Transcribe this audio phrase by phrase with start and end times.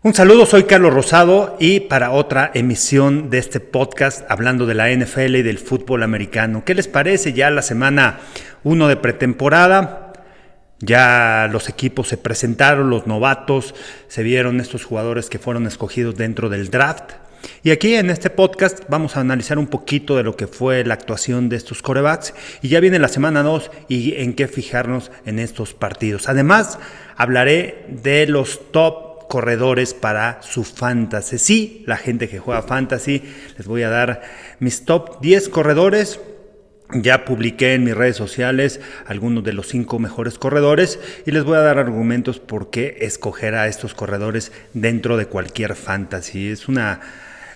[0.00, 4.92] Un saludo, soy Carlos Rosado y para otra emisión de este podcast hablando de la
[4.92, 6.62] NFL y del fútbol americano.
[6.64, 8.20] ¿Qué les parece ya la semana
[8.62, 10.12] 1 de pretemporada?
[10.78, 13.74] Ya los equipos se presentaron, los novatos,
[14.06, 17.14] se vieron estos jugadores que fueron escogidos dentro del draft.
[17.64, 20.94] Y aquí en este podcast vamos a analizar un poquito de lo que fue la
[20.94, 25.40] actuación de estos corebacks y ya viene la semana 2 y en qué fijarnos en
[25.40, 26.28] estos partidos.
[26.28, 26.78] Además,
[27.16, 31.38] hablaré de los top corredores para su fantasy.
[31.38, 33.22] Sí, la gente que juega fantasy,
[33.56, 34.22] les voy a dar
[34.58, 36.20] mis top 10 corredores.
[36.94, 41.58] Ya publiqué en mis redes sociales algunos de los cinco mejores corredores y les voy
[41.58, 46.48] a dar argumentos por qué escoger a estos corredores dentro de cualquier fantasy.
[46.48, 47.00] Es una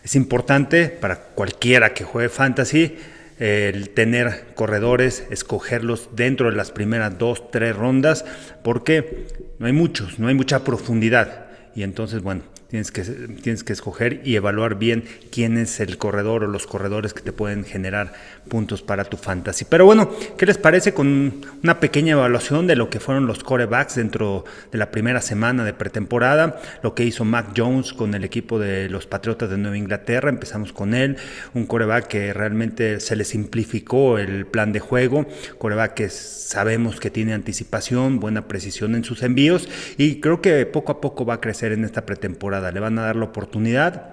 [0.05, 2.97] es importante para cualquiera que juegue fantasy
[3.39, 8.25] el tener corredores, escogerlos dentro de las primeras dos, tres rondas,
[8.63, 9.27] porque
[9.59, 12.43] no hay muchos, no hay mucha profundidad y entonces, bueno,
[12.73, 17.13] Tienes que, tienes que escoger y evaluar bien quién es el corredor o los corredores
[17.13, 18.15] que te pueden generar
[18.49, 19.67] puntos para tu fantasy.
[19.67, 23.97] Pero bueno, ¿qué les parece con una pequeña evaluación de lo que fueron los corebacks
[23.97, 26.63] dentro de la primera semana de pretemporada?
[26.83, 30.31] Lo que hizo Mac Jones con el equipo de los Patriotas de Nueva Inglaterra.
[30.31, 31.19] Empezamos con él,
[31.53, 35.27] un coreback que realmente se le simplificó el plan de juego,
[35.59, 40.93] coreback que sabemos que tiene anticipación, buena precisión en sus envíos y creo que poco
[40.93, 44.11] a poco va a crecer en esta pretemporada le van a dar la oportunidad.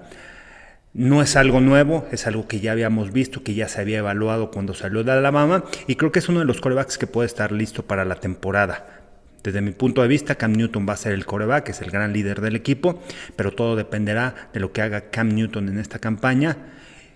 [0.92, 4.50] No es algo nuevo, es algo que ya habíamos visto, que ya se había evaluado
[4.50, 7.52] cuando salió de Alabama y creo que es uno de los corebacks que puede estar
[7.52, 9.00] listo para la temporada.
[9.42, 12.12] Desde mi punto de vista, Cam Newton va a ser el coreback, es el gran
[12.12, 13.02] líder del equipo,
[13.36, 16.56] pero todo dependerá de lo que haga Cam Newton en esta campaña.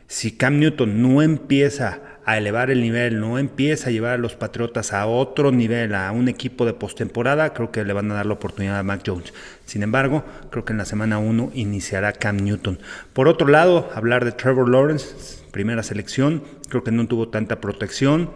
[0.07, 4.35] Si Cam Newton no empieza a elevar el nivel, no empieza a llevar a los
[4.35, 8.27] Patriotas a otro nivel, a un equipo de postemporada, creo que le van a dar
[8.27, 9.33] la oportunidad a Mac Jones.
[9.67, 12.79] Sin embargo, creo que en la semana 1 iniciará Cam Newton.
[13.13, 18.31] Por otro lado, hablar de Trevor Lawrence, primera selección, creo que no tuvo tanta protección,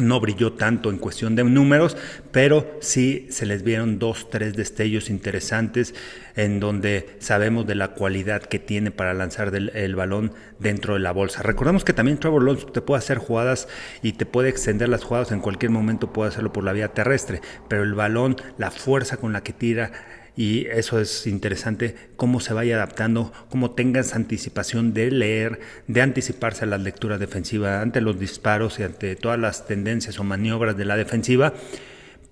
[0.00, 1.96] no brilló tanto en cuestión de números,
[2.30, 5.94] pero sí se les vieron dos, tres destellos interesantes
[6.34, 11.12] en donde sabemos de la cualidad que tiene para lanzar el balón dentro de la
[11.12, 11.42] bolsa.
[11.42, 13.68] Recordemos que también Trevor Lawrence te puede hacer jugadas
[14.02, 17.42] y te puede extender las jugadas en cualquier momento, puede hacerlo por la vía terrestre,
[17.68, 19.92] pero el balón, la fuerza con la que tira,
[20.36, 26.64] y eso es interesante, cómo se vaya adaptando, cómo tengas anticipación de leer, de anticiparse
[26.64, 30.86] a las lecturas defensivas ante los disparos y ante todas las tendencias o maniobras de
[30.86, 31.52] la defensiva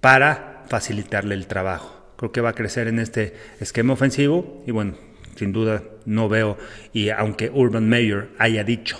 [0.00, 2.14] para facilitarle el trabajo.
[2.16, 4.94] Creo que va a crecer en este esquema ofensivo y bueno,
[5.36, 6.58] sin duda no veo,
[6.92, 8.98] y aunque Urban Meyer haya dicho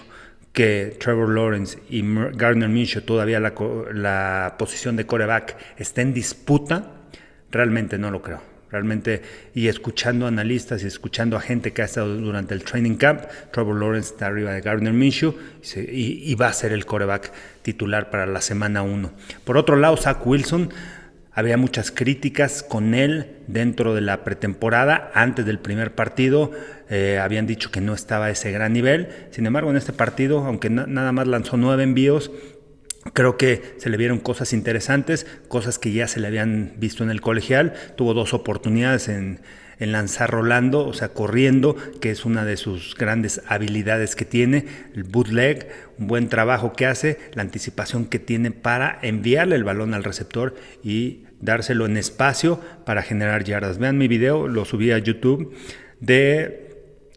[0.53, 2.03] que Trevor Lawrence y
[2.33, 3.55] Gardner Minshew todavía la,
[3.93, 6.93] la posición de coreback está en disputa,
[7.51, 8.50] realmente no lo creo.
[8.71, 9.23] Realmente,
[9.53, 13.23] y escuchando analistas y escuchando a gente que ha estado durante el training camp,
[13.53, 15.35] Trevor Lawrence está arriba de Gardner Minshew
[15.75, 17.33] y, va a ser el coreback
[17.63, 19.11] titular para la semana 1.
[19.45, 20.71] Por otro lado, Zach Wilson,
[21.33, 26.53] había muchas críticas con él dentro de la pretemporada, antes del primer partido,
[26.89, 30.45] eh, habían dicho que no estaba a ese gran nivel, sin embargo en este partido,
[30.45, 32.31] aunque nada más lanzó nueve envíos,
[33.13, 37.11] Creo que se le vieron cosas interesantes, cosas que ya se le habían visto en
[37.11, 37.75] el colegial.
[37.97, 39.41] Tuvo dos oportunidades en,
[39.79, 44.67] lanzar rolando, o sea, corriendo, que es una de sus grandes habilidades que tiene.
[44.95, 49.95] El bootleg, un buen trabajo que hace, la anticipación que tiene para enviarle el balón
[49.95, 50.55] al receptor
[50.85, 53.79] y dárselo en espacio para generar yardas.
[53.79, 55.57] Vean mi video, lo subí a YouTube,
[56.01, 56.71] de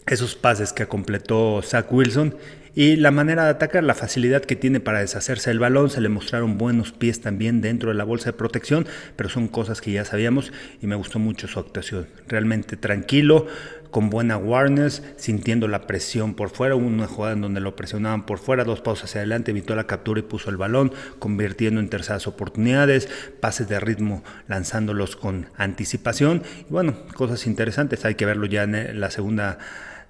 [0.08, 2.36] esos pases que completó Zach Wilson
[2.76, 6.10] y la manera de atacar, la facilidad que tiene para deshacerse del balón, se le
[6.10, 10.06] mostraron buenos pies también dentro de la bolsa de protección, pero son cosas que ya
[10.06, 10.52] sabíamos
[10.82, 12.08] y me gustó mucho su actuación.
[12.28, 13.46] Realmente tranquilo,
[13.94, 18.40] con buena awareness, sintiendo la presión por fuera, una jugada en donde lo presionaban por
[18.40, 22.26] fuera, dos pausas hacia adelante, evitó la captura y puso el balón, convirtiendo en terceras
[22.26, 23.08] oportunidades,
[23.40, 29.00] pases de ritmo lanzándolos con anticipación y bueno, cosas interesantes, hay que verlo ya en
[29.00, 29.60] la segunda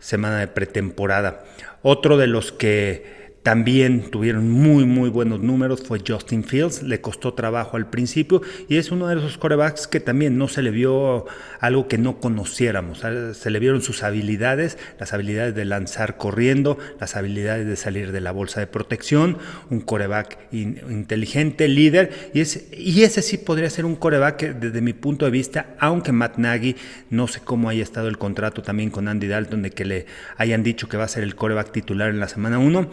[0.04, 1.46] semana de pretemporada.
[1.82, 5.84] Otro de los que también tuvieron muy, muy buenos números.
[5.84, 6.82] Fue Justin Fields.
[6.82, 10.62] Le costó trabajo al principio y es uno de esos corebacks que también no se
[10.62, 11.26] le vio
[11.60, 13.04] algo que no conociéramos.
[13.34, 18.22] Se le vieron sus habilidades, las habilidades de lanzar corriendo, las habilidades de salir de
[18.22, 19.38] la bolsa de protección.
[19.70, 22.32] Un coreback inteligente, líder.
[22.34, 26.14] Y, es, y ese sí podría ser un coreback desde mi punto de vista, aunque
[26.14, 26.78] Matt Nagy,
[27.10, 30.06] no sé cómo haya estado el contrato también con Andy Dalton de que le
[30.38, 32.90] hayan dicho que va a ser el coreback titular en la semana 1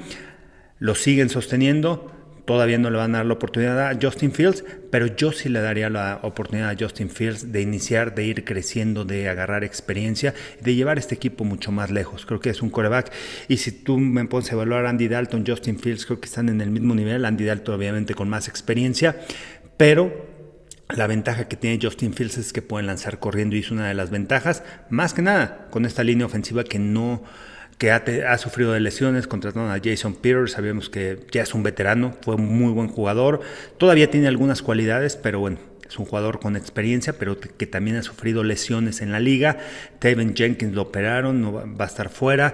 [0.80, 2.10] lo siguen sosteniendo,
[2.46, 5.60] todavía no le van a dar la oportunidad a Justin Fields, pero yo sí le
[5.60, 10.74] daría la oportunidad a Justin Fields de iniciar, de ir creciendo, de agarrar experiencia, de
[10.74, 12.26] llevar este equipo mucho más lejos.
[12.26, 13.12] Creo que es un coreback.
[13.46, 16.60] Y si tú me pones a evaluar Andy Dalton, Justin Fields, creo que están en
[16.60, 17.24] el mismo nivel.
[17.24, 19.20] Andy Dalton obviamente con más experiencia,
[19.76, 20.28] pero
[20.88, 23.94] la ventaja que tiene Justin Fields es que pueden lanzar corriendo y es una de
[23.94, 27.22] las ventajas, más que nada, con esta línea ofensiva que no
[27.80, 32.14] que ha, sufrido de lesiones, contrataron a Jason Peters, sabemos que ya es un veterano,
[32.20, 33.40] fue un muy buen jugador,
[33.78, 35.56] todavía tiene algunas cualidades, pero bueno,
[35.88, 39.56] es un jugador con experiencia, pero que también ha sufrido lesiones en la liga.
[39.98, 42.52] Taven Jenkins lo operaron, no va a estar fuera.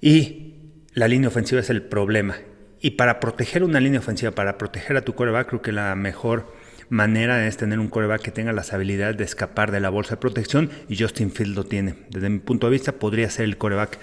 [0.00, 0.54] Y
[0.94, 2.36] la línea ofensiva es el problema.
[2.80, 6.54] Y para proteger una línea ofensiva, para proteger a tu coreback, creo que la mejor
[6.90, 10.20] manera es tener un coreback que tenga las habilidades de escapar de la bolsa de
[10.20, 11.94] protección y Justin Fields lo tiene.
[12.10, 13.98] Desde mi punto de vista podría ser el coreback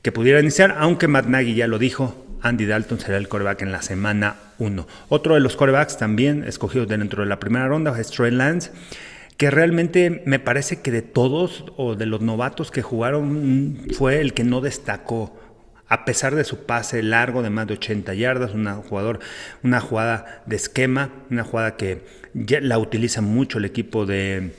[0.00, 3.72] que pudiera iniciar, aunque Matt Nagy ya lo dijo, Andy Dalton será el coreback en
[3.72, 4.86] la semana 1.
[5.08, 8.70] Otro de los corebacks también escogidos dentro de la primera ronda es Trey Lance
[9.36, 14.34] que realmente me parece que de todos o de los novatos que jugaron fue el
[14.34, 15.36] que no destacó
[15.92, 19.20] a pesar de su pase largo de más de 80 yardas, una, jugador,
[19.62, 22.00] una jugada de esquema, una jugada que
[22.32, 24.52] ya la utiliza mucho el equipo de,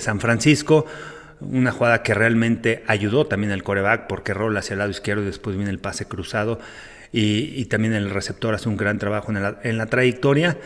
[0.00, 0.84] San Francisco,
[1.40, 5.26] una jugada que realmente ayudó también al coreback porque rola hacia el lado izquierdo y
[5.26, 6.60] después viene el pase cruzado
[7.10, 10.58] y, también el receptor hace un gran trabajo en la, en la trayectoria,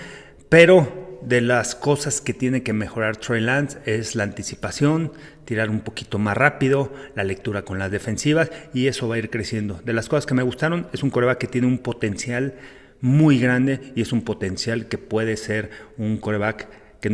[0.48, 5.12] pero de las cosas que tiene que mejorar Trey Lance es la anticipación,
[5.52, 9.28] tirar un poquito más rápido, la lectura con las defensivas y eso va a ir
[9.28, 9.82] creciendo.
[9.84, 12.54] De las cosas que me gustaron es un coreback que tiene un potencial
[13.02, 15.68] muy grande y es un potencial que puede ser
[15.98, 16.68] un coreback
[17.02, 17.10] que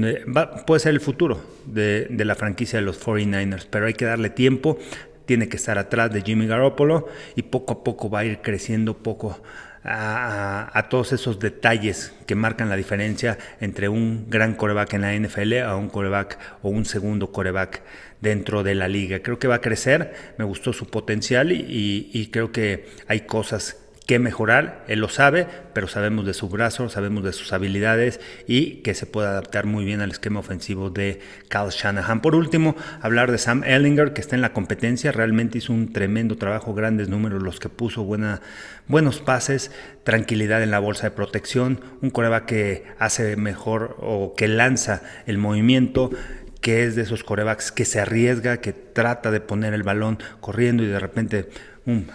[0.68, 4.78] puede ser el futuro de, la franquicia de los 49ers, pero hay que darle tiempo,
[5.26, 8.98] tiene que estar atrás de Jimmy Garoppolo y poco a poco va a ir creciendo
[8.98, 9.42] poco
[9.84, 15.58] a, todos esos detalles que marcan la diferencia entre un gran coreback en la NFL
[15.64, 17.82] a un coreback o un segundo coreback
[18.20, 19.20] dentro de la liga.
[19.20, 23.76] Creo que va a crecer, me gustó su potencial y, creo que hay cosas
[24.06, 28.76] que mejorar, él lo sabe, pero sabemos de su brazo, sabemos de sus habilidades y
[28.76, 31.20] que se puede adaptar muy bien al esquema ofensivo de
[31.50, 32.22] Kyle Shanahan.
[32.22, 36.38] Por último, hablar de Sam Ellinger, que está en la competencia, realmente hizo un tremendo
[36.38, 39.72] trabajo, grandes números los que puso, buenos pases,
[40.04, 45.36] tranquilidad en la bolsa de protección, un coreback que hace mejor o que lanza el
[45.36, 46.10] movimiento,
[46.60, 50.82] que es de esos corebacks que se arriesga, que trata de poner el balón corriendo
[50.82, 51.48] y de repente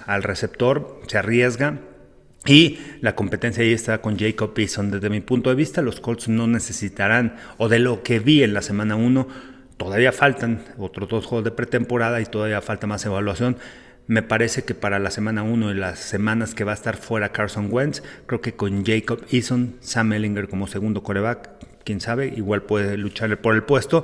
[0.05, 1.79] al receptor, se arriesga.
[2.45, 4.91] Y la competencia ahí está con Jacob Eason.
[4.91, 8.53] Desde mi punto de vista, los Colts no necesitarán, o de lo que vi en
[8.53, 9.27] la semana 1,
[9.77, 13.57] todavía faltan otros dos juegos de pretemporada y todavía falta más evaluación.
[14.07, 17.31] Me parece que para la semana 1 y las semanas que va a estar fuera
[17.31, 21.49] Carson Wentz, creo que con Jacob Eason, Sam Ellinger como segundo coreback,
[21.83, 24.03] quién sabe, igual puede luchar por el puesto,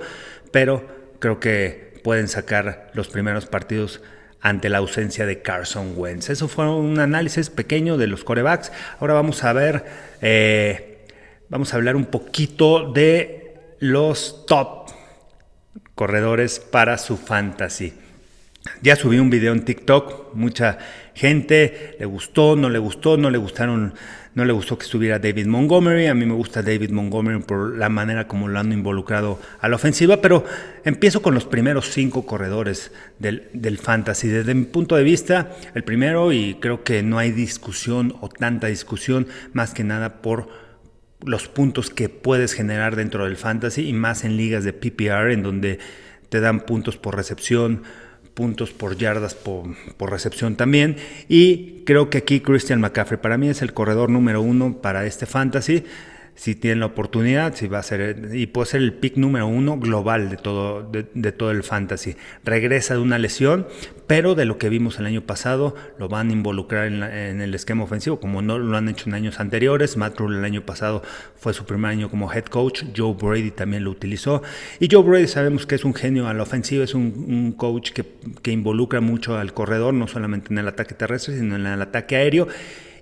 [0.51, 0.85] pero
[1.19, 4.01] creo que pueden sacar los primeros partidos
[4.41, 6.29] ante la ausencia de Carson Wentz.
[6.29, 8.71] Eso fue un análisis pequeño de los corebacks.
[8.99, 9.85] Ahora vamos a ver,
[10.21, 11.05] eh,
[11.49, 14.91] vamos a hablar un poquito de los top
[15.95, 17.93] corredores para su fantasy.
[18.81, 20.77] Ya subí un video en TikTok, mucha
[21.13, 23.93] gente le gustó, no le gustó, no le gustaron
[24.35, 26.07] no le gustó que estuviera David Montgomery.
[26.07, 29.75] A mí me gusta David Montgomery por la manera como lo han involucrado a la
[29.75, 30.45] ofensiva, pero
[30.83, 34.27] empiezo con los primeros cinco corredores del, del fantasy.
[34.27, 38.67] Desde mi punto de vista, el primero, y creo que no hay discusión o tanta
[38.67, 40.48] discusión, más que nada por
[41.25, 45.43] los puntos que puedes generar dentro del fantasy y más en ligas de PPR en
[45.43, 45.79] donde
[46.29, 47.83] te dan puntos por recepción,
[48.33, 50.98] puntos por yardas por, recepción también.
[51.27, 55.25] Y creo que aquí Christian McCaffrey para mí es el corredor número uno para este
[55.25, 55.83] fantasy
[56.39, 59.77] si tiene la oportunidad, si va a ser, y puede ser el pick número uno
[59.77, 62.15] global de todo, de, todo el fantasy.
[62.46, 63.67] Regresa de una lesión,
[64.08, 67.84] pero de lo que vimos el año pasado, lo van a involucrar en, el esquema
[67.84, 69.98] ofensivo, como no lo han hecho en años anteriores.
[69.98, 71.03] Matt Rule el año pasado
[71.36, 74.41] fue su primer año como head coach, Joe Brady también lo utilizó.
[74.79, 78.05] Y Joe Brady sabemos que es un genio a la ofensiva, es un, coach que,
[78.41, 82.15] que involucra mucho al corredor, no solamente en el ataque terrestre, sino en el ataque
[82.15, 82.48] aéreo.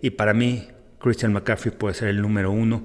[0.01, 0.67] Y para mí,
[0.99, 2.83] Christian McCaffrey puede ser el número uno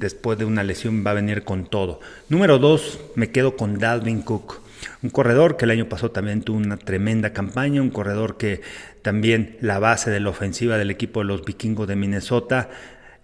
[0.00, 2.00] después de una lesión va a venir con todo.
[2.30, 4.62] Número dos, me quedo con Dalvin Cook.
[5.02, 8.62] Un corredor que el año pasado también tuvo una tremenda campaña, un corredor que
[9.02, 12.70] también la base de la ofensiva del equipo de los vikingos de Minnesota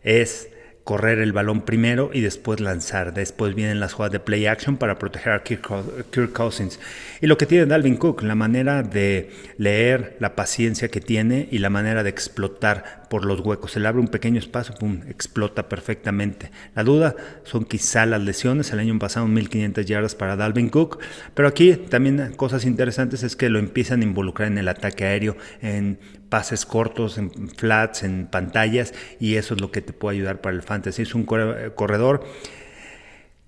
[0.03, 0.51] es
[0.85, 3.15] correr el balón primero y después lanzar.
[3.15, 6.79] Después vienen las jugadas de play action para proteger a Kirk, Cousins.
[7.21, 11.59] Y lo que tiene Dalvin Cook, la manera de leer, la paciencia que tiene y
[11.59, 13.73] la manera de explotar por los huecos.
[13.73, 16.51] Se le abre un pequeño espacio, pum, explota perfectamente.
[16.75, 18.73] La duda son quizá las lesiones.
[18.73, 20.99] El año pasado 1500 yardas para Dalvin Cook,
[21.35, 25.37] pero aquí también cosas interesantes es que lo empiezan a involucrar en el ataque aéreo,
[25.63, 25.99] en
[26.29, 30.57] pases cortos, en flats, en pantallas, y eso es lo que te puede ayudar para
[30.57, 31.03] el fantasy.
[31.03, 32.25] Es un corredor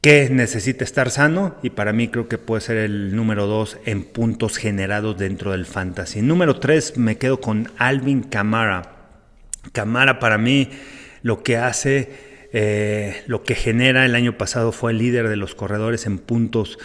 [0.01, 4.05] que necesita estar sano y para mí creo que puede ser el número dos en
[4.05, 6.23] puntos generados dentro del fantasy.
[6.23, 8.98] Número tres me quedo con Alvin Camara.
[9.73, 10.71] Camara para mí
[11.23, 12.11] lo que hace,
[12.53, 16.79] eh, lo que genera el año pasado fue el líder de los corredores en puntos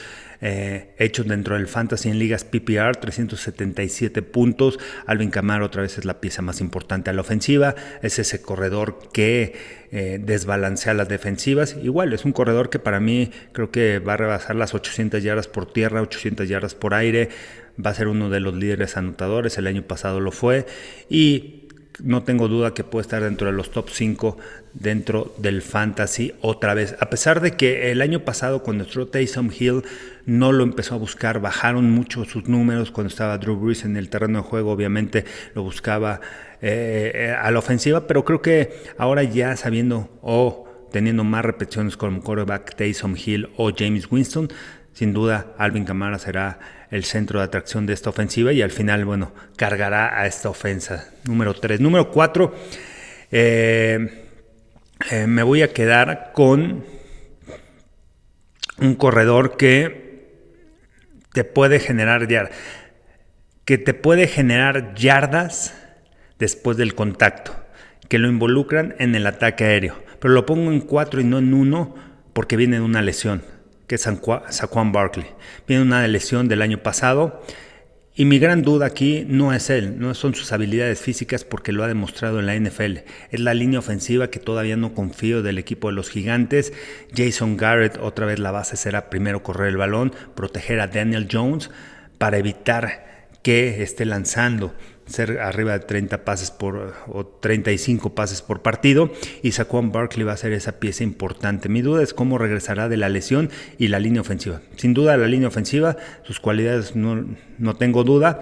[0.46, 4.78] eh, hechos dentro del Fantasy en ligas PPR, 377 puntos.
[5.06, 9.00] Alvin Camara otra vez es la pieza más importante a la ofensiva, es ese corredor
[9.14, 9.54] que
[9.94, 11.78] eh, desbalancea las defensivas.
[11.82, 15.48] Igual, es un corredor que para mí creo que va a rebasar las 800 yardas
[15.48, 17.30] por tierra, 800 yardas por aire,
[17.84, 20.66] va a ser uno de los líderes anotadores, el año pasado lo fue
[21.10, 21.63] y
[22.02, 24.38] no tengo duda que puede estar dentro de los top 5
[24.74, 26.96] dentro del fantasy otra vez.
[27.00, 29.84] A pesar de que el año pasado cuando entró Taysom Hill
[30.26, 34.10] no lo empezó a buscar, bajaron mucho sus números cuando estaba Drew Brees en el
[34.10, 36.22] terreno de juego, obviamente lo buscaba
[36.62, 42.22] eh, a la ofensiva, pero creo que ahora ya sabiendo o teniendo más repeticiones como
[42.22, 44.50] quarterback Taysom Hill o James Winston,
[44.94, 46.60] sin duda, Alvin Kamara será
[46.92, 51.12] el centro de atracción de esta ofensiva y al final, bueno, cargará a esta ofensa.
[51.26, 51.80] Número 3.
[51.80, 52.56] Número 4,
[53.32, 54.28] eh,
[55.10, 56.86] eh, me voy a quedar con
[58.78, 60.28] un corredor que
[61.34, 62.56] te puede generar yardas,
[63.66, 65.74] que te puede generar yardas
[66.38, 67.56] después del contacto,
[68.10, 70.04] que lo involucran en el ataque aéreo.
[70.20, 71.96] Pero lo pongo en 4 y no en 1
[72.34, 73.53] porque viene de una lesión
[73.88, 75.28] que es Saquon Barkley.
[75.68, 77.42] Viene una lesión del año pasado
[78.16, 81.84] y mi gran duda aquí no es él, no son sus habilidades físicas porque lo
[81.84, 83.00] ha demostrado en la NFL.
[83.32, 86.74] Es la línea ofensiva que todavía no confío del equipo de los gigantes.
[87.16, 91.72] Jason Garrett, otra vez la base será primero correr el balón, proteger a Daniel Jones
[92.20, 94.76] para evitar que esté lanzando
[95.06, 100.34] ser arriba de 30 pases por o 35 pases por partido y Saquon Barkley va
[100.34, 101.70] a ser esa pieza importante.
[101.70, 104.62] Mi duda es cómo regresará de la lesión y la línea ofensiva.
[104.78, 107.26] Sin duda la línea ofensiva, sus cualidades no,
[107.58, 108.42] no tengo duda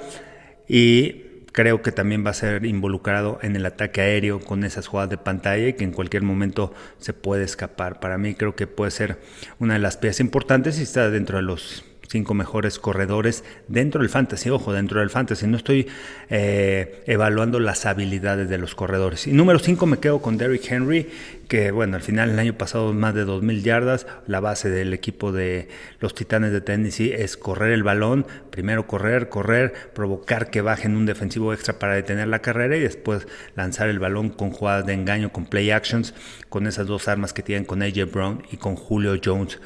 [0.68, 5.10] y creo que también va a ser involucrado en el ataque aéreo con esas jugadas
[5.10, 8.00] de pantalla y que en cualquier momento se puede escapar.
[8.00, 9.20] Para mí creo que puede ser
[9.60, 14.10] una de las piezas importantes y está dentro de los cinco mejores corredores dentro del
[14.10, 14.50] fantasy.
[14.50, 15.48] Ojo, dentro del fantasy.
[15.48, 15.88] No estoy
[16.30, 19.27] eh, evaluando las habilidades de los corredores.
[19.27, 21.10] Y número cinco me quedo con Derrick Henry,
[21.48, 24.08] que bueno, al final el año pasado más de 2.000 yardas.
[24.27, 28.25] La base del equipo de los Titanes de Tennessee es correr el balón.
[28.50, 33.25] Primero correr, correr, provocar que bajen un defensivo extra para detener la carrera y después
[33.56, 36.13] lanzar el balón con jugadas de engaño, con play actions,
[36.50, 39.60] con esas dos armas que tienen con AJ Brown y con Julio Jones.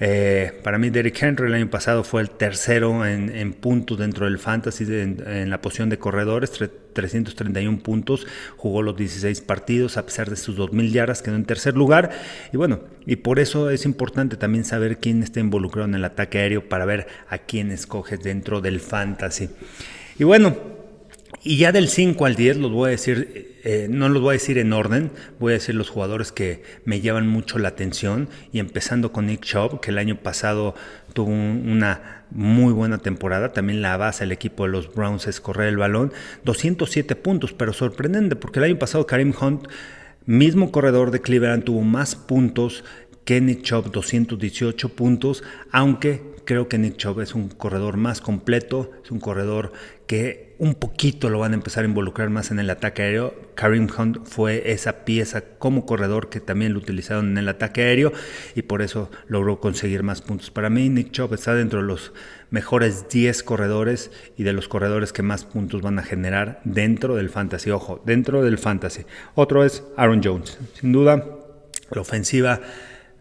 [0.00, 4.38] Eh, para mí, Derrick Henry el año pasado fue el tercero en, puntos dentro del
[4.38, 6.50] fantasy en, la posición de corredores,
[6.92, 11.76] 331 puntos, jugó los 16 partidos a pesar de sus 2.000 yardas, quedó en tercer
[11.76, 12.10] lugar.
[12.52, 16.38] Y bueno, y por eso es importante también saber quién está involucrado en el ataque
[16.38, 19.50] aéreo para ver a quién escoges dentro del fantasy.
[20.18, 20.73] Y bueno,
[21.44, 24.32] y ya del 5 al 10 los voy a decir, eh, no los voy a
[24.32, 28.60] decir en orden, voy a decir los jugadores que me llevan mucho la atención y
[28.60, 30.74] empezando con Nick Chubb, que el año pasado
[31.12, 35.68] tuvo una muy buena temporada, también la base del equipo de los Browns es correr
[35.68, 39.68] el balón, 207 puntos, pero sorprendente porque el año pasado Karim Hunt,
[40.24, 42.84] mismo corredor de Cleveland, tuvo más puntos
[43.26, 48.90] que Nick Chubb, 218 puntos, aunque creo que Nick Chubb es un corredor más completo,
[49.04, 49.72] es un corredor
[50.06, 53.34] que un poquito lo van a empezar a involucrar más en el ataque aéreo.
[53.54, 58.12] Karim Hunt fue esa pieza como corredor que también lo utilizaron en el ataque aéreo
[58.54, 60.50] y por eso logró conseguir más puntos.
[60.50, 62.12] Para mí Nick Chubb está dentro de los
[62.50, 67.30] mejores 10 corredores y de los corredores que más puntos van a generar dentro del
[67.30, 67.70] fantasy.
[67.70, 69.04] Ojo, dentro del fantasy.
[69.34, 70.58] Otro es Aaron Jones.
[70.80, 71.24] Sin duda,
[71.90, 72.60] la ofensiva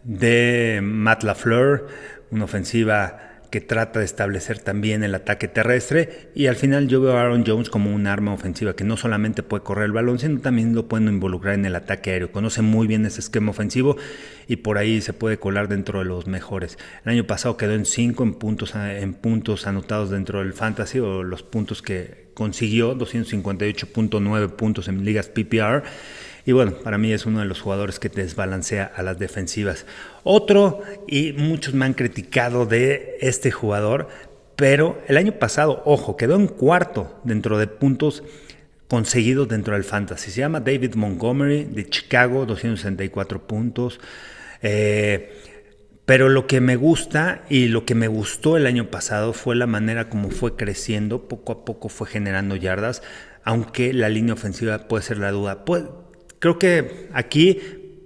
[0.04, 1.88] de Matt LaFleur,
[2.32, 7.16] una ofensiva que trata de establecer también el ataque terrestre y al final yo veo
[7.16, 10.40] a Aaron Jones como un arma ofensiva que no solamente puede correr el balón, sino
[10.40, 12.32] también lo puede involucrar en el ataque aéreo.
[12.32, 13.96] Conoce muy bien ese esquema ofensivo
[14.48, 16.80] y por ahí se puede colar dentro de los mejores.
[17.06, 21.22] El año pasado quedó en 5 en puntos, en puntos anotados dentro del fantasy o
[21.22, 25.84] los puntos que consiguió, 258.9 puntos en ligas PPR
[26.46, 29.86] y bueno, para mí es uno de los jugadores que desbalancea a las defensivas.
[30.24, 34.10] Otro, y muchos me han criticado de este jugador,
[34.56, 38.24] pero el año pasado, ojo, quedó en cuarto dentro de puntos
[38.88, 40.32] conseguido dentro del fantasy.
[40.32, 44.00] Se llama David Montgomery de Chicago, 264 puntos.
[44.62, 45.32] Eh,
[46.06, 49.68] pero lo que me gusta y lo que me gustó el año pasado fue la
[49.68, 53.02] manera como fue creciendo, poco a poco fue generando yardas,
[53.44, 55.64] aunque la línea ofensiva puede ser la duda.
[56.44, 57.62] Creo que aquí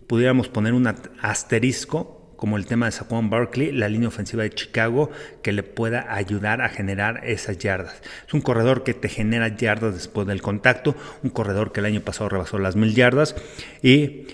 [0.06, 0.88] pudiéramos poner un
[1.24, 5.10] asterisco como el tema de Saquon Barkley, la línea ofensiva de Chicago,
[5.41, 8.00] que le pueda ayudar a generar esas yardas.
[8.27, 12.01] Es un corredor que te genera yardas después del contacto, un corredor que el año
[12.01, 13.36] pasado rebasó las mil yardas
[13.82, 14.27] y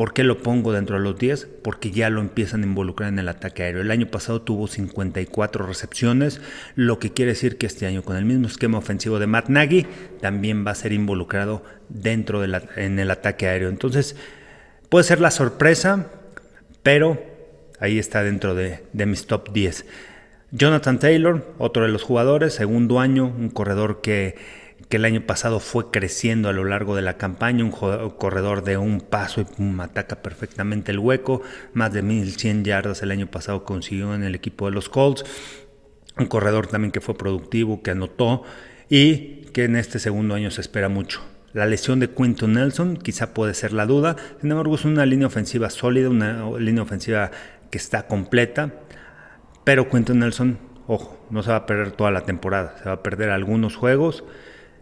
[0.00, 1.46] ¿Por qué lo pongo dentro de los 10?
[1.62, 3.82] Porque ya lo empiezan a involucrar en el ataque aéreo.
[3.82, 6.40] El año pasado tuvo 54 recepciones,
[6.74, 9.86] lo que quiere decir que este año con el mismo esquema ofensivo de Matt Nagy
[10.22, 13.68] también va a ser involucrado dentro de en el ataque aéreo.
[13.68, 14.16] Entonces
[14.88, 16.06] puede ser la sorpresa,
[16.82, 17.22] pero
[17.78, 19.84] ahí está dentro de, de mis top 10.
[20.50, 24.36] Jonathan Taylor, otro de los jugadores, segundo año, un corredor que
[24.88, 28.76] que el año pasado fue creciendo a lo largo de la campaña, un corredor de
[28.76, 31.42] un paso y ataca perfectamente el hueco,
[31.74, 35.24] más de 1100 yardas el año pasado consiguió en el equipo de los Colts,
[36.18, 38.42] un corredor también que fue productivo, que anotó
[38.88, 41.22] y que en este segundo año se espera mucho.
[41.52, 45.26] La lesión de Quinton Nelson quizá puede ser la duda, sin embargo es una línea
[45.26, 47.30] ofensiva sólida, una línea ofensiva
[47.70, 48.72] que está completa,
[49.64, 53.02] pero Quinton Nelson, ojo, no se va a perder toda la temporada, se va a
[53.02, 54.24] perder algunos juegos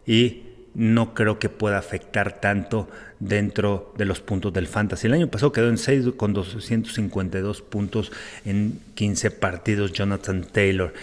[0.09, 0.43] y
[0.75, 2.89] no creo que pueda afectar tanto
[3.21, 5.07] dentro de los puntos del fantasy.
[5.07, 8.11] El año pasado quedó en 6 con 252 puntos
[8.45, 10.95] en 15 partidos Jonathan Taylor.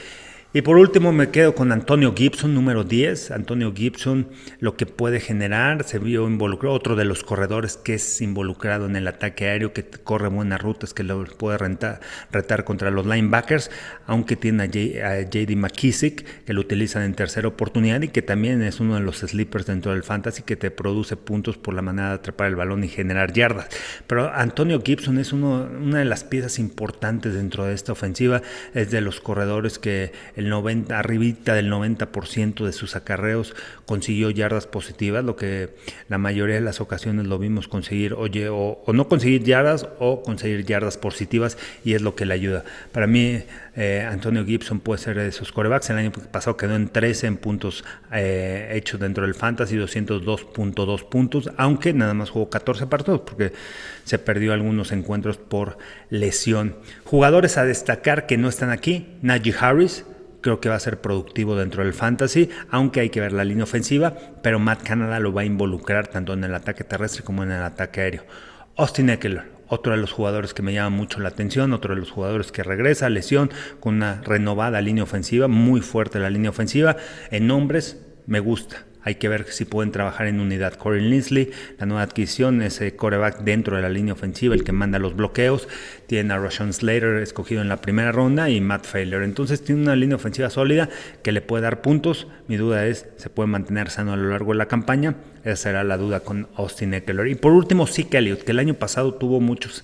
[0.55, 3.31] Y por último me quedo con Antonio Gibson, número 10.
[3.31, 4.29] Antonio Gibson,
[4.61, 8.95] lo que puede generar, se vio involucrado, otro de los corredores que es involucrado en
[8.95, 13.69] el ataque aéreo, que corre buenas rutas, que lo puede retar contra los linebackers,
[14.07, 18.79] aunque tiene a, JD McKissick, que lo utilizan en tercera oportunidad y que también es
[18.79, 22.15] uno de los sleepers dentro del fantasy, que te produce puntos por la manera de
[22.15, 23.67] atrapar el balón y generar yardas.
[24.07, 28.41] Pero Antonio Gibson es uno, una de las piezas importantes dentro de esta ofensiva,
[28.73, 33.55] es de los corredores que el 90, arribita del 90% de sus acarreos
[33.85, 35.75] consiguió yardas positivas, lo que
[36.09, 40.65] la mayoría de las ocasiones lo vimos conseguir, oye, o, no conseguir yardas o conseguir
[40.65, 42.63] yardas positivas y es lo que le ayuda.
[42.91, 43.43] Para mí,
[43.75, 45.89] eh, Antonio Gibson puede ser de esos corebacks.
[45.89, 51.51] El año pasado quedó en 13 en puntos eh, hechos dentro del Fantasy, 202.2 puntos,
[51.57, 53.53] aunque nada más jugó 14 partidos porque
[54.03, 55.77] se perdió algunos encuentros por
[56.09, 56.75] lesión.
[57.03, 60.05] Jugadores a destacar que no están aquí, Najee Harris,
[60.45, 63.63] creo que va a ser productivo dentro del fantasy, aunque hay que ver la línea
[63.63, 67.49] ofensiva, pero Matt Canada lo va a involucrar tanto en el ataque terrestre como en
[67.49, 68.25] el ataque aéreo.
[68.77, 72.11] Austin Eckler, otro de los jugadores que me llama mucho la atención, otro de los
[72.11, 76.95] jugadores que regresa, lesión, con una renovada línea ofensiva, muy fuerte la línea ofensiva.
[77.31, 78.85] En nombres, me gusta.
[79.05, 80.73] Hay que ver si pueden trabajar en unidad.
[80.73, 84.97] Corey Linsley, la nueva adquisición, ese coreback dentro de la línea ofensiva, el que manda
[84.97, 85.67] los bloqueos.
[86.07, 89.21] Tiene a Rashawn Slater escogido en la primera ronda y Matt Failer.
[89.21, 90.89] Entonces tiene una línea ofensiva sólida
[91.21, 92.27] que le puede dar puntos.
[92.47, 95.15] Mi duda es, ¿se puede mantener sano a lo largo de la campaña?
[95.43, 97.27] Esa será la duda con Austin Eckler.
[97.27, 99.83] Y por último, Zeke Elliott, que el año pasado tuvo muchos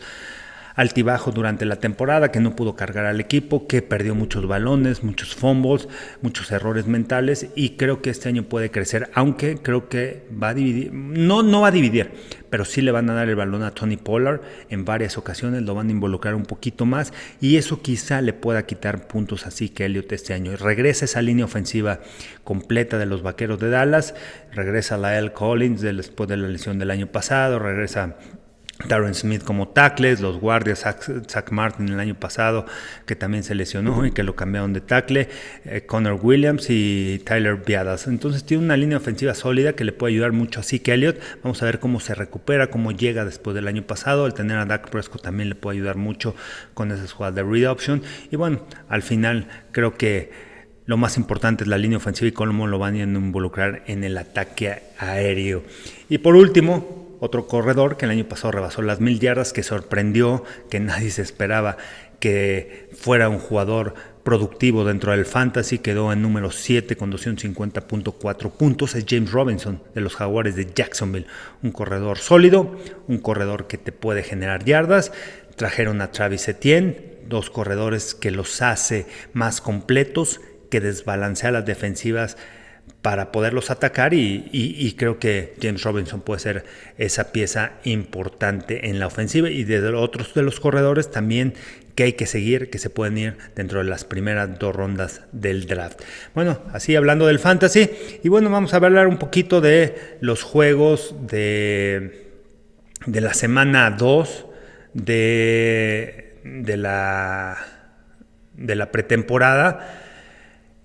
[0.76, 5.36] altibajo durante la temporada, que no pudo cargar al equipo, que perdió muchos balones, muchos
[5.36, 5.88] fumbles,
[6.22, 10.54] muchos errores mentales y creo que este año puede crecer, aunque creo que va a
[10.54, 12.12] dividir, no, no va a dividir,
[12.50, 15.76] pero sí le van a dar el balón a Tony Pollard en varias ocasiones, lo
[15.76, 19.86] van a involucrar un poquito más y eso quizá le pueda quitar puntos así que
[19.86, 20.56] Elliot este año.
[20.56, 22.00] Regresa esa línea ofensiva
[22.44, 24.16] completa de los Vaqueros de Dallas,
[24.54, 28.18] regresa Lael Collins después de la lesión del año pasado, regresa
[28.88, 32.66] Darren Smith como tackles, los guardias, Zach, Martin el año pasado,
[33.06, 35.30] que también se lesionó y que lo cambiaron de tackle,
[35.66, 38.08] eh, Connor Williams y Tyler Biadas.
[38.08, 41.20] Entonces tiene una línea ofensiva sólida que le puede ayudar mucho a Zeke Elliott.
[41.44, 44.26] Vamos a ver cómo se recupera, cómo llega después del año pasado.
[44.26, 46.36] El tener a Dak Prescott también le puede ayudar mucho
[46.74, 48.02] con esas jugadas de read option.
[48.32, 50.52] Y bueno, al final creo que
[50.86, 54.18] lo más importante es la línea ofensiva y cómo lo van a involucrar en el
[54.18, 55.64] ataque aéreo.
[56.10, 60.44] Y por último, otro corredor que el año pasado rebasó las mil yardas, que sorprendió,
[60.72, 61.78] que nadie se esperaba
[62.20, 68.96] que fuera un jugador productivo dentro del fantasy, quedó en número 7 con 250.4 puntos,
[68.96, 71.28] es James Robinson de los Jaguares de Jacksonville,
[71.62, 72.76] un corredor sólido,
[73.08, 75.12] un corredor que te puede generar yardas,
[75.56, 82.36] trajeron a Travis Etienne, dos corredores que los hace más completos, que desbalancea las defensivas
[83.02, 86.66] para poderlos atacar y, creo que James Robinson puede ser
[86.98, 91.56] esa pieza importante en la ofensiva y de otros de los corredores también
[91.96, 95.66] que hay que seguir, que se pueden ir dentro de las primeras dos rondas del
[95.66, 96.02] draft.
[96.36, 97.90] Bueno, así hablando del fantasy
[98.24, 102.30] y bueno, vamos a hablar un poquito de los juegos de,
[103.08, 104.46] de la semana 2
[104.94, 107.58] de, de, la,
[108.54, 109.98] de la pretemporada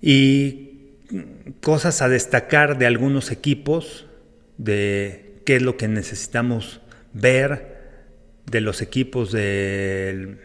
[0.01, 0.66] y
[1.61, 4.05] cosas a destacar de algunos equipos,
[4.57, 6.81] de qué es lo que necesitamos
[7.13, 7.77] ver
[8.45, 10.37] de los equipos de,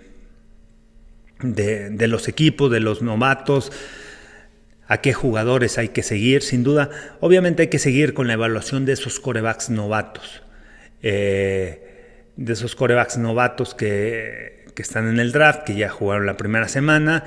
[1.40, 3.72] de, los equipos, de los novatos,
[4.86, 6.42] a qué jugadores hay que seguir.
[6.42, 10.42] Sin duda, obviamente hay que seguir con la evaluación de esos corebacks novatos.
[11.02, 11.88] Eh,
[12.36, 16.68] de esos corebacks novatos que, que están en el draft, que ya jugaron la primera
[16.68, 17.24] semana.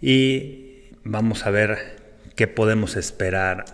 [0.00, 2.03] Y vamos a ver
[2.34, 3.64] qué podemos esperar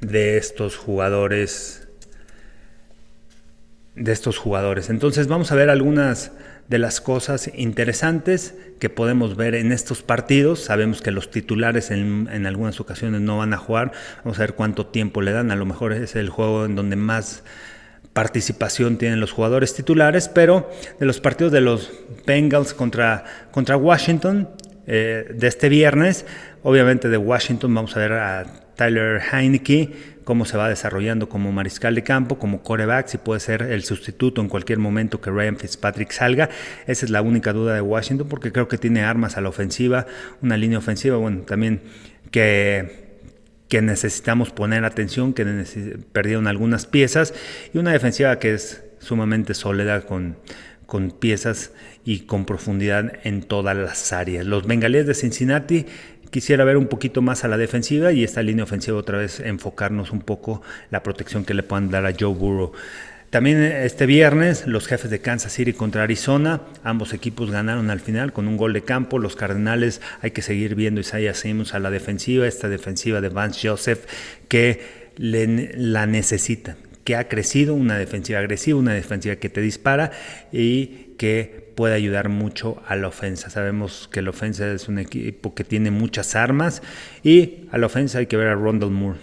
[0.00, 1.80] de estos jugadores
[3.94, 4.88] de estos jugadores.
[4.88, 6.32] Entonces vamos a ver algunas
[6.68, 10.60] de las cosas interesantes que podemos ver en estos partidos.
[10.60, 13.92] Sabemos que los titulares en, algunas ocasiones no van a jugar.
[14.24, 15.50] Vamos a ver cuánto tiempo le dan.
[15.50, 17.42] A lo mejor es el juego en donde más
[18.12, 21.90] participación tienen los jugadores titulares, pero de los partidos de los
[22.26, 24.48] Bengals contra, contra Washington
[24.86, 26.24] eh, de este viernes,
[26.62, 28.44] Obviamente de Washington vamos a ver a
[28.76, 29.90] Tyler Heineke,
[30.24, 34.42] cómo se va desarrollando como mariscal de campo, como coreback, si puede ser el sustituto
[34.42, 36.50] en cualquier momento que Ryan Fitzpatrick salga.
[36.86, 40.06] Esa es la única duda de Washington porque creo que tiene armas a la ofensiva,
[40.42, 41.80] una línea ofensiva, bueno, también
[42.30, 43.08] que
[43.68, 45.44] que necesitamos poner atención, que
[46.10, 47.32] perdieron algunas piezas,
[47.72, 50.38] y una defensiva que es sumamente sólida con,
[50.90, 51.70] con piezas
[52.04, 54.44] y con profundidad en todas las áreas.
[54.44, 55.86] Los bengalíes de Cincinnati
[56.32, 60.10] quisiera ver un poquito más a la defensiva y esta línea ofensiva otra vez enfocarnos
[60.10, 62.72] un poco la protección que le puedan dar a Joe Burrow.
[63.30, 68.32] También este viernes los jefes de Kansas City contra Arizona, ambos equipos ganaron al final
[68.32, 69.20] con un gol de campo.
[69.20, 73.68] Los Cardenales hay que seguir viendo Isaiah Simmons a la defensiva, esta defensiva de Vance
[73.68, 74.06] Joseph
[74.48, 74.80] que
[75.16, 80.10] la necesita, que ha crecido, una defensiva agresiva, una defensiva que te dispara
[80.52, 83.50] y que puede ayudar mucho a la ofensa.
[83.50, 86.82] Sabemos que la ofensa es un equipo que tiene muchas armas
[87.22, 89.18] y a la ofensa hay que ver a Rondell Moore.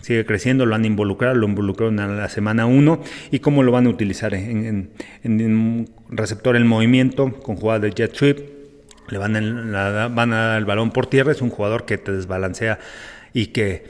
[0.00, 3.86] Sigue creciendo, lo han involucrado, lo involucraron en la semana 1 y cómo lo van
[3.86, 4.90] a utilizar en,
[5.24, 8.40] un receptor en movimiento con jugada de jet sweep.
[9.08, 12.12] Le van a, van a dar el balón por tierra, es un jugador que te
[12.12, 12.78] desbalancea
[13.32, 13.84] y que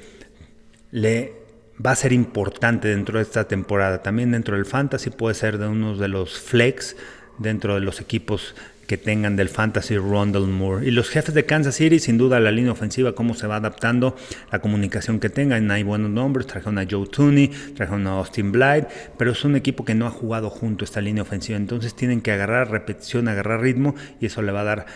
[0.91, 1.40] le
[1.85, 4.03] va a ser importante dentro de esta temporada.
[4.03, 6.97] También dentro del fantasy puede ser de uno de los flex
[7.39, 8.55] dentro de los equipos
[8.87, 10.85] que tengan del Fantasy Rondell Moore.
[10.85, 14.17] Y los jefes de Kansas City, sin duda, la línea ofensiva, cómo se va adaptando,
[14.51, 15.71] la comunicación que tengan.
[15.71, 19.85] Hay buenos nombres, trajeron a Joe Tooney, trajeron a Austin Blythe, pero es un equipo
[19.85, 21.57] que no ha jugado junto esta línea ofensiva.
[21.57, 24.87] Entonces tienen que agarrar repetición, agarrar ritmo y eso le va a dar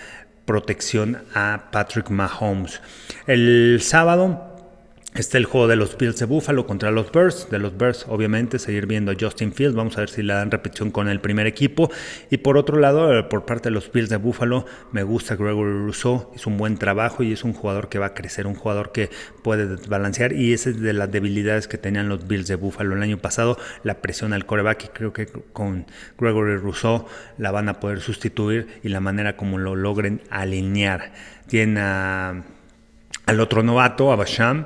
[0.44, 2.82] protección a Patrick Mahomes.
[3.28, 4.53] El sábado
[5.14, 7.48] Está el juego de los Bills de Buffalo contra los Bears.
[7.48, 9.76] De los Bears, obviamente, seguir viendo a Justin Fields.
[9.76, 11.88] Vamos a ver si le dan repetición con el primer equipo.
[12.30, 15.70] Y por otro lado, eh, por parte de los Bills de Buffalo, me gusta Gregory
[15.70, 16.32] Rousseau.
[16.34, 19.08] Hizo un buen trabajo y es un jugador que va a crecer, un jugador que
[19.44, 20.32] puede balancear.
[20.32, 23.56] Y esa es de las debilidades que tenían los Bills de Buffalo el año pasado,
[23.84, 24.86] la presión al coreback.
[24.86, 25.86] Y creo que con
[26.18, 27.06] Gregory Rousseau
[27.38, 31.12] la van a poder sustituir y la manera como lo logren alinear.
[31.46, 34.64] Tiene al otro novato, a Basham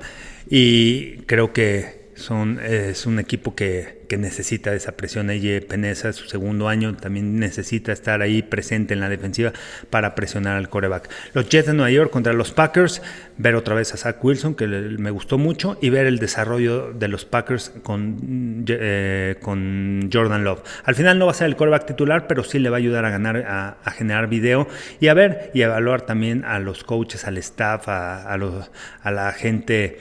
[0.50, 5.30] y creo que son, es un equipo que, que necesita esa presión.
[5.30, 9.52] Ella Peneza, su segundo año, también necesita estar ahí presente en la defensiva
[9.90, 11.08] para presionar al coreback.
[11.34, 13.02] Los Jets de Nueva York contra los Packers,
[13.36, 17.08] ver otra vez a Zach Wilson, que me gustó mucho, y ver el desarrollo de
[17.08, 20.62] los Packers con, eh, con Jordan Love.
[20.84, 23.04] Al final no va a ser el coreback titular, pero sí le va a ayudar
[23.04, 24.68] a ganar, a, generar video
[25.00, 28.70] y a ver y evaluar también a los coaches, al staff, a, los,
[29.02, 29.98] a la gente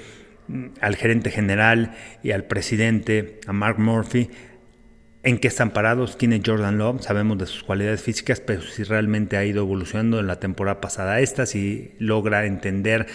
[0.81, 4.29] al gerente general y al presidente, a Mark Murphy,
[5.23, 8.83] en qué están parados, quién es Jordan Love, sabemos de sus cualidades físicas, pero si
[8.83, 13.07] realmente ha ido evolucionando en la temporada pasada esta, si logra entender,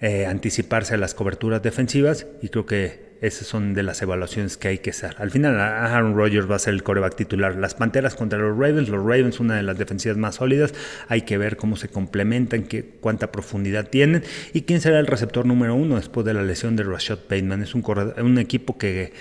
[0.00, 4.68] eh, anticiparse a las coberturas defensivas y creo que esas son de las evaluaciones que
[4.68, 5.16] hay que hacer.
[5.18, 7.56] Al final, Aaron Rodgers va a ser el coreback titular.
[7.56, 8.88] Las Panteras contra los Ravens.
[8.88, 10.72] Los Ravens, una de las defensivas más sólidas.
[11.08, 14.22] Hay que ver cómo se complementan, qué, cuánta profundidad tienen.
[14.52, 17.62] Y quién será el receptor número uno después de la lesión de Rashad Bateman.
[17.62, 17.84] Es un,
[18.22, 19.12] un equipo que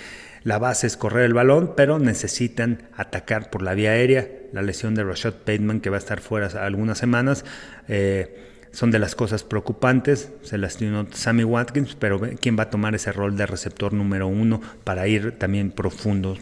[0.44, 4.28] la base es correr el balón, pero necesitan atacar por la vía aérea.
[4.54, 7.46] La lesión de Rashad Bateman, que va a estar fuera algunas semanas.
[7.88, 10.32] Eh, son de las cosas preocupantes.
[10.44, 14.62] Se lastimó Sammy Watkins, pero ¿quién va a tomar ese rol de receptor número uno
[14.84, 16.38] para ir también profundo?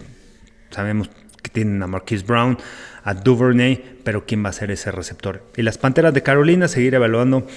[0.69, 1.09] Sabemos
[1.41, 2.57] que tienen a Marquise Brown,
[3.05, 5.43] a Duvernay, pero ¿quién va a ser ese receptor?
[5.55, 7.47] Y las Panteras de Carolina, seguir evaluando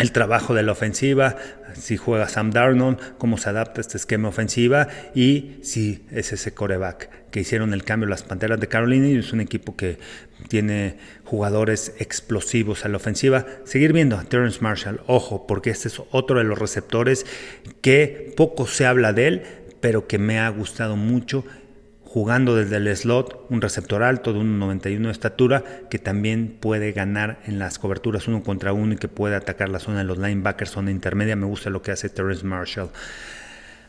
[0.00, 1.36] el trabajo de la ofensiva,
[1.74, 7.10] si juega Sam Darnold, cómo se adapta este esquema ofensiva y si es ese coreback
[7.30, 9.98] que hicieron el cambio las Panteras de Carolina y es un equipo que
[10.48, 13.46] tiene jugadores explosivos a la ofensiva.
[13.64, 17.26] Seguir viendo a Terrence Marshall, ojo, porque este es otro de los receptores
[17.82, 19.42] que poco se habla de él,
[19.80, 21.44] pero que me ha gustado mucho
[22.12, 27.38] jugando desde el slot, un receptor alto de 1,91 de estatura, que también puede ganar
[27.46, 30.72] en las coberturas uno contra uno y que puede atacar la zona de los linebackers,
[30.72, 31.36] zona intermedia.
[31.36, 32.88] Me gusta lo que hace Terrence Marshall.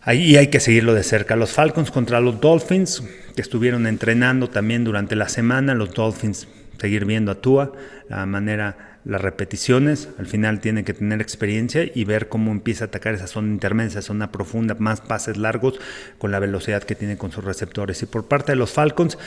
[0.03, 1.35] Ahí hay que seguirlo de cerca.
[1.35, 3.01] Los Falcons contra los Dolphins,
[3.35, 5.73] que estuvieron entrenando también durante la semana.
[5.73, 6.47] Los Dolphins,
[6.79, 7.71] seguir viendo a Tua,
[8.07, 12.87] la manera las repeticiones, al final tiene que tener experiencia y ver cómo empieza a
[12.87, 15.79] atacar esa zona intermedia, esa zona profunda, más pases largos
[16.17, 18.01] con la velocidad que tiene con sus receptores.
[18.03, 19.17] Y por parte de los Falcons,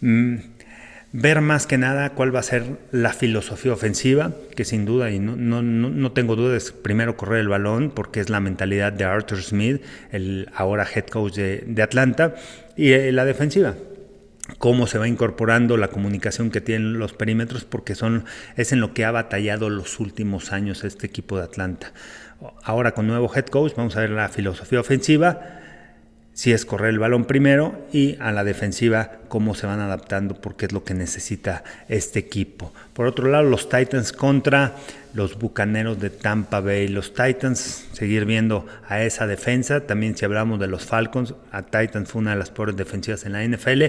[0.00, 0.36] mm,
[1.12, 5.18] ver más que nada cuál va a ser la filosofía ofensiva, que sin duda, y
[5.18, 9.42] no, no, no, tengo dudas, primero correr el balón, porque es la mentalidad de Arthur
[9.42, 12.34] Smith, el ahora head coach de, de Atlanta,
[12.76, 13.74] y eh, la defensiva
[14.58, 18.24] cómo se va incorporando la comunicación que tienen los perímetros, porque son,
[18.56, 21.92] es en lo que ha batallado los últimos años este equipo de Atlanta.
[22.62, 25.60] Ahora con nuevo head coach vamos a ver la filosofía ofensiva,
[26.34, 30.66] si es correr el balón primero y a la defensiva cómo se van adaptando porque
[30.66, 32.72] es lo que necesita este equipo.
[32.92, 34.74] Por otro lado, los Titans contra
[35.14, 36.88] los Bucaneros de Tampa Bay.
[36.88, 39.86] Los Titans, seguir viendo a esa defensa.
[39.86, 43.32] También si hablamos de los Falcons, a Titans fue una de las peores defensivas en
[43.32, 43.84] la NFL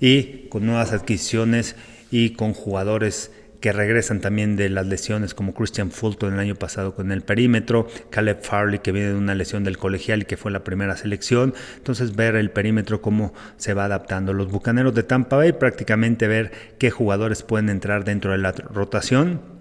[0.00, 1.76] y con nuevas adquisiciones
[2.10, 3.30] y con jugadores
[3.60, 7.88] que regresan también de las lesiones como Christian Fulton el año pasado con el perímetro,
[8.10, 11.54] Caleb Farley que viene de una lesión del colegial y que fue la primera selección,
[11.76, 14.32] entonces ver el perímetro cómo se va adaptando.
[14.32, 19.58] Los Bucaneros de Tampa Bay prácticamente ver qué jugadores pueden entrar dentro de la rotación.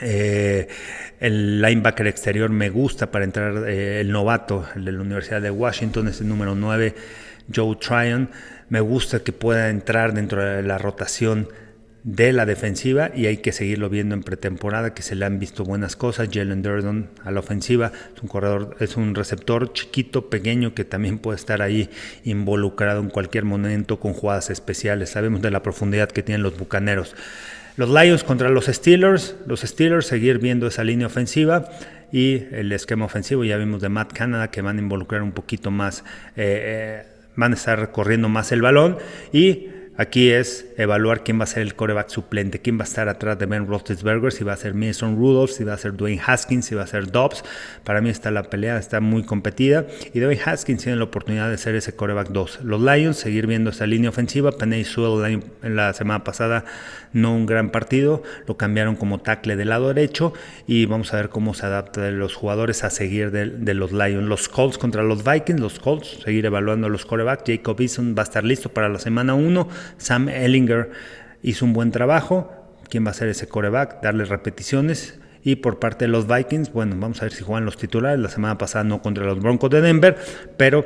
[0.00, 0.68] Eh,
[1.18, 5.50] el linebacker exterior me gusta para entrar eh, el novato, el de la Universidad de
[5.50, 6.94] Washington, es el número 9,
[7.54, 8.30] Joe Tryon.
[8.68, 11.48] Me gusta que pueda entrar dentro de la rotación
[12.02, 15.64] de la defensiva y hay que seguirlo viendo en pretemporada que se le han visto
[15.64, 16.28] buenas cosas.
[16.32, 21.18] Jalen Durden a la ofensiva es un corredor es un receptor chiquito pequeño que también
[21.18, 21.90] puede estar ahí
[22.24, 25.10] involucrado en cualquier momento con jugadas especiales.
[25.10, 27.14] Sabemos de la profundidad que tienen los bucaneros.
[27.76, 29.36] Los Lions contra los Steelers.
[29.46, 31.68] Los Steelers seguir viendo esa línea ofensiva
[32.12, 33.44] y el esquema ofensivo.
[33.44, 36.00] Ya vimos de Matt Canada que van a involucrar un poquito más
[36.36, 37.09] eh, eh,
[37.40, 38.98] van a estar corriendo más el balón
[39.32, 43.08] y Aquí es evaluar quién va a ser el coreback suplente, quién va a estar
[43.08, 46.22] atrás de Ben Roethlisberger, si va a ser Mason Rudolph, si va a ser Dwayne
[46.24, 47.44] Haskins, si va a ser Dobbs.
[47.84, 51.58] Para mí está la pelea, está muy competida y Dwayne Haskins tiene la oportunidad de
[51.58, 52.60] ser ese coreback 2.
[52.62, 54.52] Los Lions, seguir viendo esa línea ofensiva.
[54.52, 56.64] Penny Sewell la semana pasada
[57.12, 60.32] no un gran partido, lo cambiaron como tackle del lado derecho
[60.66, 64.28] y vamos a ver cómo se adapta de los jugadores a seguir de, los Lions.
[64.28, 67.44] Los Colts contra los Vikings, los Colts, seguir evaluando los corebacks.
[67.46, 69.68] Jacob Eason va a estar listo para la semana 1.
[69.98, 70.90] Sam Ellinger
[71.42, 72.52] hizo un buen trabajo.
[72.88, 74.02] ¿Quién va a ser ese coreback?
[74.02, 75.18] Darle repeticiones.
[75.42, 78.20] Y por parte de los Vikings, bueno, vamos a ver si juegan los titulares.
[78.20, 80.16] La semana pasada no contra los Broncos de Denver,
[80.56, 80.84] pero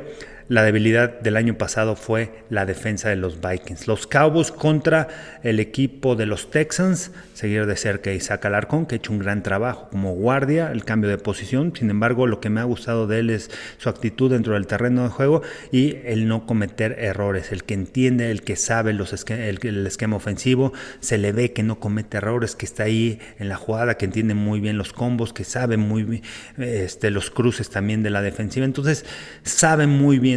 [0.48, 3.86] la debilidad del año pasado fue la defensa de los Vikings.
[3.86, 5.08] Los Cowboys contra
[5.42, 9.42] el equipo de los Texans, seguir de cerca Isaac Alarcón, que ha hecho un gran
[9.42, 11.72] trabajo como guardia, el cambio de posición.
[11.74, 15.04] Sin embargo, lo que me ha gustado de él es su actitud dentro del terreno
[15.04, 17.50] de juego y el no cometer errores.
[17.50, 21.80] El que entiende, el que sabe los el, esquema ofensivo, se le ve que no
[21.80, 25.44] comete errores, que está ahí en la jugada, que entiende muy bien los combos, que
[25.44, 26.22] sabe muy bien
[26.58, 28.66] este, los cruces también de la defensiva.
[28.66, 29.06] Entonces,
[29.42, 30.33] sabe muy bien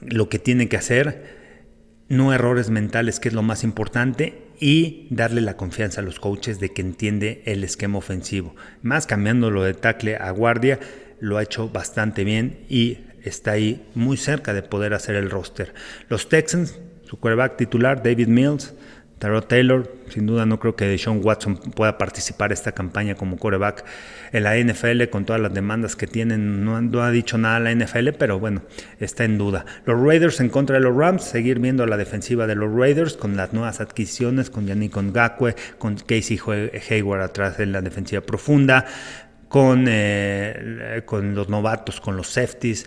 [0.00, 1.44] lo que tiene que hacer,
[2.08, 6.60] no errores mentales, que es lo más importante, y darle la confianza a los coaches
[6.60, 8.54] de que entiende el esquema ofensivo.
[8.82, 10.78] Más cambiándolo de tackle a guardia,
[11.20, 15.74] lo ha hecho bastante bien y está ahí muy cerca de poder hacer el roster.
[16.08, 18.74] Los Texans, su quarterback titular, David Mills,
[19.18, 23.84] Tarot Taylor, sin duda no creo que Sean Watson pueda participar esta campaña como coreback
[24.32, 26.64] en la NFL con todas las demandas que tienen.
[26.64, 28.62] No, ha dicho nada la NFL, pero bueno,
[29.00, 29.64] está en duda.
[29.86, 33.36] Los Raiders en contra de los Rams, seguir viendo la defensiva de los Raiders con
[33.36, 36.38] las nuevas adquisiciones, con Yannick Ngakwe, con Casey
[36.90, 38.84] Hayward atrás en la defensiva profunda,
[39.48, 42.86] con, eh, con los novatos, con los safeties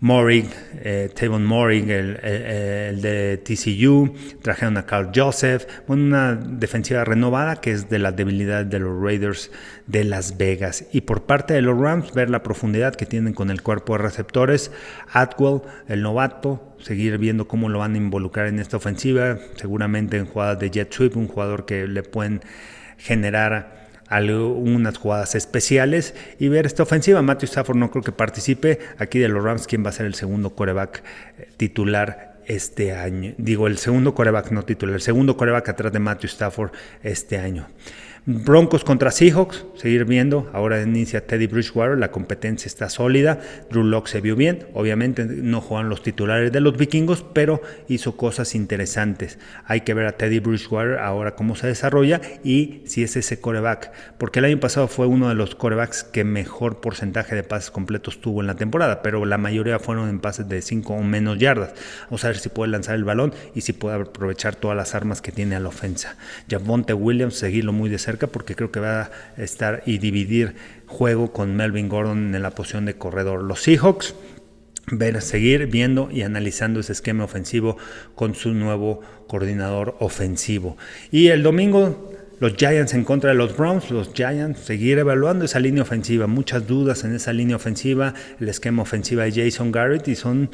[0.00, 0.46] Morig,
[0.84, 7.88] eh, Tavon Morig, el, de TCU, trajeron a Carl Joseph, una defensiva renovada que es
[7.88, 9.50] de la debilidad de los Raiders
[9.88, 10.84] de Las Vegas.
[10.92, 14.04] Y por parte de los Rams, ver la profundidad que tienen con el cuerpo de
[14.04, 14.70] receptores,
[15.12, 20.26] Atwell, el novato, seguir viendo cómo lo van a involucrar en esta ofensiva, seguramente en
[20.26, 22.40] jugadas de jet sweep, un jugador que le pueden
[22.98, 23.77] generar
[24.08, 27.22] algunas jugadas especiales y ver esta ofensiva.
[27.22, 28.78] Matthew Stafford no creo que participe.
[28.98, 31.02] Aquí de los Rams, ¿quién va a ser el segundo coreback
[31.38, 33.34] eh, titular este año?
[33.38, 37.66] Digo, el segundo coreback no titular, el segundo coreback atrás de Matthew Stafford este año.
[38.26, 40.50] Broncos contra Seahawks, seguir viendo.
[40.52, 43.40] Ahora inicia Teddy Bridgewater, la competencia está sólida.
[43.70, 44.66] Drew Locke se vio bien.
[44.74, 49.38] Obviamente no juegan los titulares de los vikingos, pero hizo cosas interesantes.
[49.64, 53.92] Hay que ver a Teddy Bridgewater ahora cómo se desarrolla y si es ese coreback.
[54.18, 58.20] Porque el año pasado fue uno de los corebacks que mejor porcentaje de pases completos
[58.20, 61.72] tuvo en la temporada, pero la mayoría fueron en pases de 5 o menos yardas.
[62.04, 65.22] Vamos a ver si puede lanzar el balón y si puede aprovechar todas las armas
[65.22, 66.16] que tiene a la ofensa.
[66.50, 69.10] Javonte Williams, seguirlo muy de cerca porque creo que va a
[69.42, 70.54] estar y dividir
[70.86, 73.42] juego con Melvin Gordon en la posición de corredor.
[73.42, 74.14] Los Seahawks
[74.90, 77.76] ver, seguir viendo y analizando ese esquema ofensivo
[78.14, 80.76] con su nuevo coordinador ofensivo.
[81.10, 85.58] Y el domingo los Giants en contra de los Browns, los Giants seguir evaluando esa
[85.58, 90.14] línea ofensiva, muchas dudas en esa línea ofensiva, el esquema ofensiva de Jason Garrett y
[90.14, 90.48] son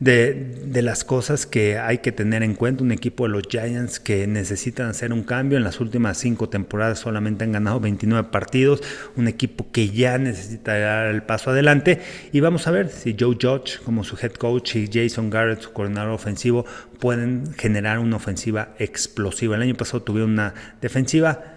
[0.00, 2.82] de, las cosas que hay que tener en cuenta.
[2.82, 5.58] Un equipo de los Giants que necesitan hacer un cambio.
[5.58, 8.82] En las últimas cinco temporadas solamente han ganado 29 partidos.
[9.16, 12.00] Un equipo que ya necesita dar el paso adelante.
[12.32, 15.72] Y vamos a ver si Joe Judge, como su head coach, y Jason Garrett, su
[15.72, 16.64] coordinador ofensivo,
[16.98, 19.56] pueden generar una ofensiva explosiva.
[19.56, 21.54] El año pasado tuvieron una defensiva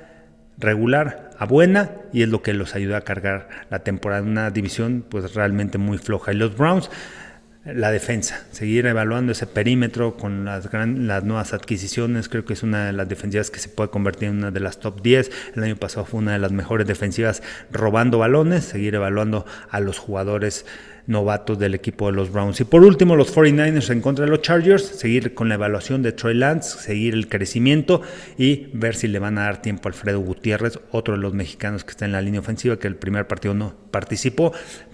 [0.60, 4.24] regular a buena y es lo que los ayuda a cargar la temporada.
[4.24, 6.34] Una división pues realmente muy floja.
[6.34, 6.90] Y los Browns
[7.74, 12.88] la defensa, seguir evaluando ese perímetro con las, las nuevas adquisiciones, creo que es una
[12.88, 15.76] de las defensivas que se puede convertir en una de las top 10, el año
[15.76, 20.66] pasado fue una de las mejores defensivas robando balones, seguir evaluando a los jugadores
[21.08, 22.60] novatos del equipo de los Browns.
[22.62, 26.12] Y por último, los 49ers en contra de los Chargers, seguir con la evaluación de
[26.12, 28.02] Troy Lance, seguir el crecimiento
[28.38, 31.84] y ver si le van a dar tiempo a Alfredo Gutiérrez, otro de los mexicanos
[31.84, 34.52] que está en la línea ofensiva, que el primer partido no participó,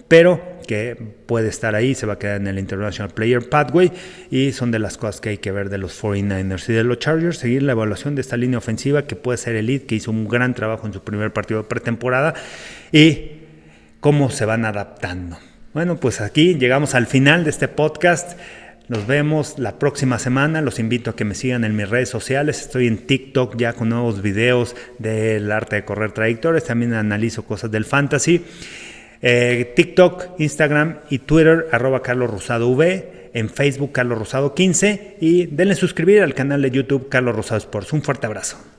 [0.08, 0.96] pero que
[1.26, 3.92] puede estar ahí, se va a quedar en el International Player Pathway
[4.30, 7.00] y son de las cosas que hay que ver de los 49ers y de los
[7.00, 10.28] Chargers, seguir la evaluación de esta línea ofensiva que puede ser elite, que hizo un
[10.28, 12.36] gran trabajo en su primer partido de pretemporada
[12.92, 13.32] y
[14.00, 15.38] cómo se van adaptando.
[15.74, 18.38] Bueno, pues aquí llegamos al final de este podcast.
[18.90, 20.62] Nos vemos la próxima semana.
[20.62, 22.62] Los invito a que me sigan en mis redes sociales.
[22.62, 26.66] Estoy en TikTok ya con nuevos videos del arte de correr trayectorias.
[26.66, 28.46] También analizo cosas del fantasy.
[29.24, 33.32] Eh, TikTok, Instagram y Twitter, arroba Carlos Rosado V.
[33.34, 35.18] En Facebook, Carlos Rosado 15.
[35.22, 37.94] Y denle suscribir al canal de YouTube Carlos Rosado Sports.
[37.94, 38.73] Un fuerte abrazo.